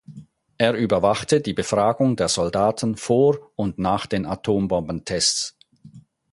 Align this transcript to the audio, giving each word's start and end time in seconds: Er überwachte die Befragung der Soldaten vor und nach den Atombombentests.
Er 0.57 0.73
überwachte 0.73 1.41
die 1.41 1.53
Befragung 1.53 2.15
der 2.15 2.27
Soldaten 2.27 2.95
vor 2.97 3.51
und 3.55 3.77
nach 3.77 4.07
den 4.07 4.25
Atombombentests. 4.25 5.55